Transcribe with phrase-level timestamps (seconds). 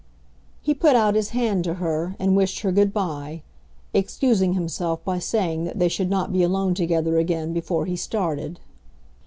[0.63, 3.43] He put out his hand to her, and wished her good bye,
[3.93, 8.59] excusing himself by saying that they should not be alone together again before he started.